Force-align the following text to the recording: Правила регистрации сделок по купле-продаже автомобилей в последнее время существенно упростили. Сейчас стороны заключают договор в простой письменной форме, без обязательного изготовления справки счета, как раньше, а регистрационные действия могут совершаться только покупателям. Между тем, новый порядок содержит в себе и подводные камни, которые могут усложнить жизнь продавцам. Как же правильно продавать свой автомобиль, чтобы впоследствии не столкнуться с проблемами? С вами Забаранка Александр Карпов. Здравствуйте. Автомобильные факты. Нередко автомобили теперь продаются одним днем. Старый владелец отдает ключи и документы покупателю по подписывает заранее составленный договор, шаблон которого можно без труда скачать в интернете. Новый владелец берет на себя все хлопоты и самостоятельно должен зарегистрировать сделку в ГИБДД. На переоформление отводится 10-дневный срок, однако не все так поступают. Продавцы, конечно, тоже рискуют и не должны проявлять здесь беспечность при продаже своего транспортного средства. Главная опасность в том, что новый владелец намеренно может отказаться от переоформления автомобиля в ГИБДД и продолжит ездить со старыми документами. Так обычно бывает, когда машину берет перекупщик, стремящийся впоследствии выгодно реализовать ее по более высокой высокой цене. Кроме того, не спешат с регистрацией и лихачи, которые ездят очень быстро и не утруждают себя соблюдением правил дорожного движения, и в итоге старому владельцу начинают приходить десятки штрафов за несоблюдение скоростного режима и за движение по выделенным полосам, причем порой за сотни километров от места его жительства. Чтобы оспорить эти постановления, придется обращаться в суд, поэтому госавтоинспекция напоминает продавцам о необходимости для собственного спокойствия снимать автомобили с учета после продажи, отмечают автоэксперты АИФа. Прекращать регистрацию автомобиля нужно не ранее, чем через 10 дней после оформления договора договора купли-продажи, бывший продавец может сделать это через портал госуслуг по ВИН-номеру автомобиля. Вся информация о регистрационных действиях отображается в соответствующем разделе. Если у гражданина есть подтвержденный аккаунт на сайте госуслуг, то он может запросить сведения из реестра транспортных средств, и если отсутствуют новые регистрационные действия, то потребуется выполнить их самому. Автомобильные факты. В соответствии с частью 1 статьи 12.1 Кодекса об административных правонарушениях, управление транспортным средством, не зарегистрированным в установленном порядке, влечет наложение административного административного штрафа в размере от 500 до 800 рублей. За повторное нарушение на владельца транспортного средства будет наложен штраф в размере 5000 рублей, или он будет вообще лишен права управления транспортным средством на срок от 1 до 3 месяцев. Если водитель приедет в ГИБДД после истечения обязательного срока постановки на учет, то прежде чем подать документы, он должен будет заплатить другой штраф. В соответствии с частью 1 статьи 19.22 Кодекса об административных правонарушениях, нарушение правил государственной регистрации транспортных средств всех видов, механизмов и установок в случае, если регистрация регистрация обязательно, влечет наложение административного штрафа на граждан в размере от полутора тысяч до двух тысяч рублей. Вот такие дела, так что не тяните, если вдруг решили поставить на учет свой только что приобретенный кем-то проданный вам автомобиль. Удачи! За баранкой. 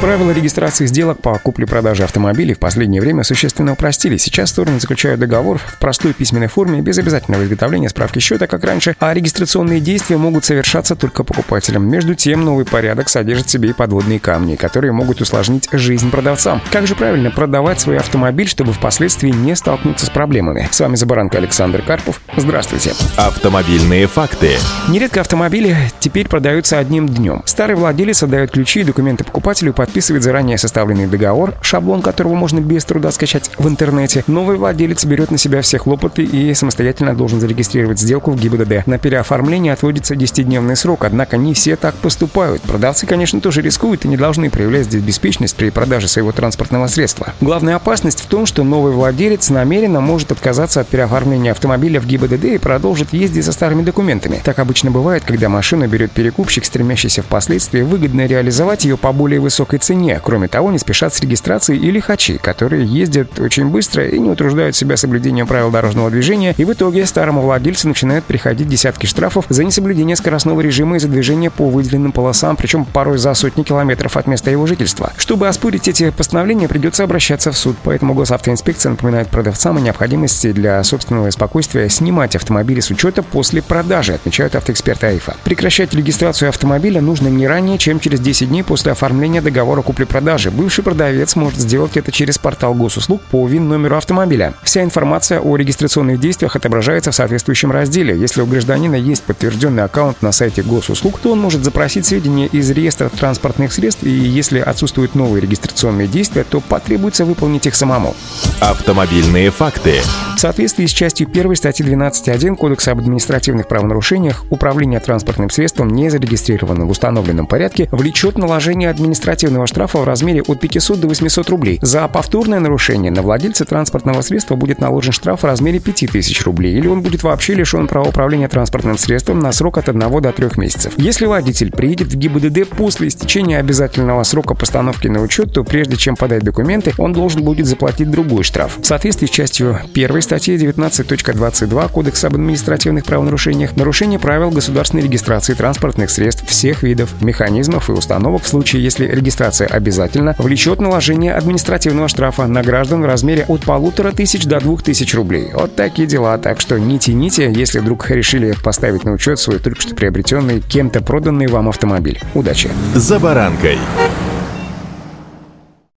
Правила 0.00 0.30
регистрации 0.30 0.86
сделок 0.86 1.20
по 1.20 1.36
купле-продаже 1.40 2.04
автомобилей 2.04 2.54
в 2.54 2.60
последнее 2.60 3.00
время 3.00 3.24
существенно 3.24 3.72
упростили. 3.72 4.16
Сейчас 4.16 4.50
стороны 4.50 4.78
заключают 4.78 5.18
договор 5.18 5.58
в 5.58 5.76
простой 5.80 6.12
письменной 6.12 6.46
форме, 6.46 6.80
без 6.80 6.98
обязательного 6.98 7.42
изготовления 7.42 7.88
справки 7.88 8.20
счета, 8.20 8.46
как 8.46 8.62
раньше, 8.62 8.94
а 9.00 9.12
регистрационные 9.12 9.80
действия 9.80 10.16
могут 10.16 10.44
совершаться 10.44 10.94
только 10.94 11.24
покупателям. 11.24 11.88
Между 11.90 12.14
тем, 12.14 12.44
новый 12.44 12.64
порядок 12.64 13.08
содержит 13.08 13.48
в 13.48 13.50
себе 13.50 13.70
и 13.70 13.72
подводные 13.72 14.20
камни, 14.20 14.54
которые 14.54 14.92
могут 14.92 15.20
усложнить 15.20 15.68
жизнь 15.72 16.12
продавцам. 16.12 16.62
Как 16.70 16.86
же 16.86 16.94
правильно 16.94 17.32
продавать 17.32 17.80
свой 17.80 17.98
автомобиль, 17.98 18.46
чтобы 18.46 18.72
впоследствии 18.72 19.30
не 19.30 19.56
столкнуться 19.56 20.06
с 20.06 20.10
проблемами? 20.10 20.68
С 20.70 20.78
вами 20.78 20.94
Забаранка 20.94 21.38
Александр 21.38 21.82
Карпов. 21.82 22.20
Здравствуйте. 22.36 22.92
Автомобильные 23.16 24.06
факты. 24.06 24.58
Нередко 24.88 25.22
автомобили 25.22 25.76
теперь 25.98 26.28
продаются 26.28 26.78
одним 26.78 27.08
днем. 27.08 27.42
Старый 27.46 27.74
владелец 27.74 28.22
отдает 28.22 28.52
ключи 28.52 28.82
и 28.82 28.84
документы 28.84 29.24
покупателю 29.24 29.72
по 29.72 29.87
подписывает 29.88 30.22
заранее 30.22 30.58
составленный 30.58 31.06
договор, 31.06 31.54
шаблон 31.62 32.02
которого 32.02 32.34
можно 32.34 32.60
без 32.60 32.84
труда 32.84 33.10
скачать 33.10 33.50
в 33.56 33.66
интернете. 33.66 34.22
Новый 34.26 34.58
владелец 34.58 35.02
берет 35.06 35.30
на 35.30 35.38
себя 35.38 35.62
все 35.62 35.78
хлопоты 35.78 36.24
и 36.24 36.52
самостоятельно 36.52 37.14
должен 37.14 37.40
зарегистрировать 37.40 37.98
сделку 37.98 38.30
в 38.30 38.36
ГИБДД. 38.38 38.86
На 38.86 38.98
переоформление 38.98 39.72
отводится 39.72 40.14
10-дневный 40.14 40.76
срок, 40.76 41.04
однако 41.04 41.38
не 41.38 41.54
все 41.54 41.74
так 41.76 41.94
поступают. 41.94 42.60
Продавцы, 42.62 43.06
конечно, 43.06 43.40
тоже 43.40 43.62
рискуют 43.62 44.04
и 44.04 44.08
не 44.08 44.18
должны 44.18 44.50
проявлять 44.50 44.84
здесь 44.84 45.02
беспечность 45.02 45.56
при 45.56 45.70
продаже 45.70 46.06
своего 46.06 46.32
транспортного 46.32 46.86
средства. 46.86 47.32
Главная 47.40 47.76
опасность 47.76 48.20
в 48.20 48.26
том, 48.26 48.44
что 48.44 48.64
новый 48.64 48.92
владелец 48.92 49.48
намеренно 49.48 50.02
может 50.02 50.32
отказаться 50.32 50.82
от 50.82 50.88
переоформления 50.88 51.52
автомобиля 51.52 51.98
в 51.98 52.06
ГИБДД 52.06 52.44
и 52.44 52.58
продолжит 52.58 53.14
ездить 53.14 53.46
со 53.46 53.52
старыми 53.52 53.82
документами. 53.82 54.42
Так 54.44 54.58
обычно 54.58 54.90
бывает, 54.90 55.24
когда 55.24 55.48
машину 55.48 55.88
берет 55.88 56.12
перекупщик, 56.12 56.66
стремящийся 56.66 57.22
впоследствии 57.22 57.80
выгодно 57.80 58.26
реализовать 58.26 58.84
ее 58.84 58.98
по 58.98 59.12
более 59.12 59.40
высокой 59.40 59.77
высокой 59.78 59.88
цене. 59.88 60.20
Кроме 60.22 60.48
того, 60.48 60.70
не 60.70 60.78
спешат 60.78 61.14
с 61.14 61.20
регистрацией 61.20 61.80
и 61.80 61.90
лихачи, 61.90 62.38
которые 62.38 62.84
ездят 62.84 63.38
очень 63.38 63.66
быстро 63.66 64.06
и 64.06 64.18
не 64.18 64.30
утруждают 64.30 64.76
себя 64.76 64.96
соблюдением 64.96 65.46
правил 65.46 65.70
дорожного 65.70 66.10
движения, 66.10 66.54
и 66.56 66.64
в 66.64 66.72
итоге 66.72 67.06
старому 67.06 67.42
владельцу 67.42 67.88
начинают 67.88 68.24
приходить 68.24 68.68
десятки 68.68 69.06
штрафов 69.06 69.44
за 69.48 69.64
несоблюдение 69.64 70.16
скоростного 70.16 70.60
режима 70.60 70.96
и 70.96 70.98
за 70.98 71.08
движение 71.08 71.50
по 71.50 71.68
выделенным 71.68 72.12
полосам, 72.12 72.56
причем 72.56 72.84
порой 72.84 73.18
за 73.18 73.34
сотни 73.34 73.62
километров 73.62 74.16
от 74.16 74.26
места 74.26 74.50
его 74.50 74.66
жительства. 74.66 75.12
Чтобы 75.16 75.48
оспорить 75.48 75.88
эти 75.88 76.10
постановления, 76.10 76.68
придется 76.68 77.04
обращаться 77.04 77.52
в 77.52 77.56
суд, 77.56 77.76
поэтому 77.82 78.14
госавтоинспекция 78.14 78.90
напоминает 78.90 79.28
продавцам 79.28 79.76
о 79.76 79.80
необходимости 79.80 80.52
для 80.52 80.82
собственного 80.82 81.30
спокойствия 81.30 81.88
снимать 81.88 82.36
автомобили 82.36 82.80
с 82.80 82.90
учета 82.90 83.22
после 83.22 83.62
продажи, 83.62 84.14
отмечают 84.14 84.54
автоэксперты 84.54 85.06
АИФа. 85.06 85.36
Прекращать 85.44 85.94
регистрацию 85.94 86.48
автомобиля 86.48 87.00
нужно 87.00 87.28
не 87.28 87.46
ранее, 87.46 87.78
чем 87.78 88.00
через 88.00 88.20
10 88.20 88.48
дней 88.48 88.62
после 88.62 88.92
оформления 88.92 89.40
договора 89.40 89.67
договора 89.68 89.82
купли-продажи, 89.82 90.50
бывший 90.50 90.82
продавец 90.82 91.36
может 91.36 91.58
сделать 91.58 91.98
это 91.98 92.10
через 92.10 92.38
портал 92.38 92.72
госуслуг 92.72 93.20
по 93.30 93.46
ВИН-номеру 93.46 93.98
автомобиля. 93.98 94.54
Вся 94.62 94.82
информация 94.82 95.40
о 95.40 95.56
регистрационных 95.56 96.18
действиях 96.18 96.56
отображается 96.56 97.10
в 97.10 97.14
соответствующем 97.14 97.70
разделе. 97.70 98.16
Если 98.16 98.40
у 98.40 98.46
гражданина 98.46 98.94
есть 98.94 99.24
подтвержденный 99.24 99.84
аккаунт 99.84 100.22
на 100.22 100.32
сайте 100.32 100.62
госуслуг, 100.62 101.18
то 101.18 101.32
он 101.32 101.40
может 101.40 101.64
запросить 101.64 102.06
сведения 102.06 102.46
из 102.46 102.70
реестра 102.70 103.10
транспортных 103.10 103.74
средств, 103.74 104.04
и 104.04 104.10
если 104.10 104.58
отсутствуют 104.58 105.14
новые 105.14 105.42
регистрационные 105.42 106.08
действия, 106.08 106.44
то 106.44 106.60
потребуется 106.60 107.26
выполнить 107.26 107.66
их 107.66 107.74
самому. 107.74 108.16
Автомобильные 108.60 109.50
факты. 109.50 110.00
В 110.34 110.40
соответствии 110.40 110.86
с 110.86 110.90
частью 110.90 111.28
1 111.28 111.56
статьи 111.56 111.84
12.1 111.84 112.56
Кодекса 112.56 112.92
об 112.92 113.00
административных 113.00 113.68
правонарушениях, 113.68 114.44
управление 114.50 115.00
транспортным 115.00 115.50
средством, 115.50 115.90
не 115.90 116.08
зарегистрированным 116.08 116.86
в 116.86 116.90
установленном 116.90 117.46
порядке, 117.46 117.88
влечет 117.90 118.38
наложение 118.38 118.88
административного 118.88 119.57
административного 119.58 119.66
штрафа 119.66 119.98
в 119.98 120.04
размере 120.04 120.42
от 120.42 120.60
500 120.60 121.00
до 121.00 121.08
800 121.08 121.50
рублей. 121.50 121.78
За 121.82 122.06
повторное 122.08 122.60
нарушение 122.60 123.10
на 123.10 123.22
владельца 123.22 123.64
транспортного 123.64 124.22
средства 124.22 124.56
будет 124.56 124.80
наложен 124.80 125.12
штраф 125.12 125.42
в 125.42 125.44
размере 125.44 125.80
5000 125.80 126.44
рублей, 126.44 126.74
или 126.74 126.86
он 126.86 127.02
будет 127.02 127.22
вообще 127.22 127.54
лишен 127.54 127.86
права 127.86 128.08
управления 128.08 128.48
транспортным 128.48 128.98
средством 128.98 129.40
на 129.40 129.52
срок 129.52 129.78
от 129.78 129.88
1 129.88 130.20
до 130.20 130.32
3 130.32 130.48
месяцев. 130.56 130.92
Если 130.96 131.26
водитель 131.26 131.70
приедет 131.70 132.08
в 132.08 132.16
ГИБДД 132.16 132.68
после 132.68 133.08
истечения 133.08 133.58
обязательного 133.58 134.22
срока 134.24 134.54
постановки 134.54 135.08
на 135.08 135.20
учет, 135.22 135.52
то 135.52 135.64
прежде 135.64 135.96
чем 135.96 136.16
подать 136.16 136.42
документы, 136.42 136.92
он 136.98 137.12
должен 137.12 137.42
будет 137.42 137.66
заплатить 137.66 138.10
другой 138.10 138.44
штраф. 138.44 138.78
В 138.80 138.86
соответствии 138.86 139.26
с 139.26 139.30
частью 139.30 139.80
1 139.94 140.22
статьи 140.22 140.56
19.22 140.56 141.92
Кодекса 141.92 142.28
об 142.28 142.34
административных 142.34 143.04
правонарушениях, 143.04 143.76
нарушение 143.76 144.18
правил 144.18 144.50
государственной 144.50 145.02
регистрации 145.02 145.54
транспортных 145.54 146.10
средств 146.10 146.46
всех 146.46 146.82
видов, 146.82 147.10
механизмов 147.20 147.88
и 147.88 147.92
установок 147.92 148.42
в 148.42 148.48
случае, 148.48 148.82
если 148.82 149.06
регистрация 149.06 149.47
регистрация 149.48 149.66
обязательно, 149.68 150.34
влечет 150.38 150.80
наложение 150.80 151.34
административного 151.34 152.08
штрафа 152.08 152.46
на 152.46 152.62
граждан 152.62 153.02
в 153.02 153.06
размере 153.06 153.44
от 153.48 153.62
полутора 153.62 154.12
тысяч 154.12 154.44
до 154.44 154.60
двух 154.60 154.82
тысяч 154.82 155.14
рублей. 155.14 155.50
Вот 155.54 155.74
такие 155.74 156.06
дела, 156.06 156.38
так 156.38 156.60
что 156.60 156.78
не 156.78 156.98
тяните, 156.98 157.50
если 157.52 157.78
вдруг 157.80 158.10
решили 158.10 158.54
поставить 158.62 159.04
на 159.04 159.12
учет 159.12 159.38
свой 159.38 159.58
только 159.58 159.80
что 159.80 159.94
приобретенный 159.94 160.60
кем-то 160.60 161.02
проданный 161.02 161.46
вам 161.46 161.68
автомобиль. 161.68 162.20
Удачи! 162.34 162.70
За 162.94 163.18
баранкой. 163.18 163.78